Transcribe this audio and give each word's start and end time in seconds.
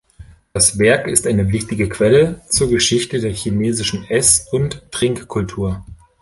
Das 0.51 0.79
Werk 0.79 1.05
ist 1.05 1.27
eine 1.27 1.51
wichtige 1.51 1.87
Quelle 1.87 2.41
zur 2.49 2.69
Geschichte 2.71 3.19
der 3.19 3.33
chinesischen 3.33 4.03
Ess- 4.09 4.47
und 4.51 4.81
Trinkkultur. 4.89 5.85